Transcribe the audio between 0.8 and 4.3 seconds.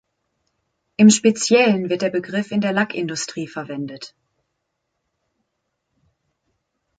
Im Speziellen wird der Begriff in der Lackindustrie verwendet.